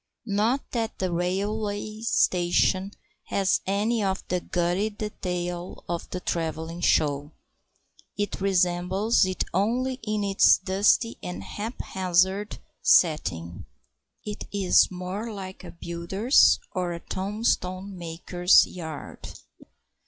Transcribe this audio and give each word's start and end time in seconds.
Not 0.25 0.61
that 0.71 0.97
the 0.97 1.11
railway 1.11 2.01
station 2.01 2.91
has 3.25 3.61
any 3.67 4.03
of 4.03 4.27
the 4.29 4.39
gaudy 4.41 4.89
detail 4.89 5.83
of 5.87 6.09
the 6.09 6.19
travelling 6.19 6.81
show. 6.81 7.33
It 8.17 8.41
resembles 8.41 9.25
it 9.27 9.43
only 9.53 9.99
in 10.01 10.23
its 10.23 10.57
dusty 10.57 11.19
and 11.21 11.43
haphazard 11.43 12.57
setting. 12.81 13.67
It 14.25 14.45
is 14.51 14.89
more 14.89 15.31
like 15.31 15.63
a 15.63 15.69
builder's 15.69 16.57
or 16.71 16.93
a 16.93 16.99
tombstone 16.99 17.95
maker's 17.95 18.65
yard. 18.65 19.29